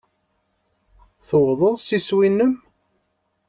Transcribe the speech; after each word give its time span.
Tuwḍeḍ 1.27 1.75
s 1.79 1.87
iswi-nnem. 1.97 2.53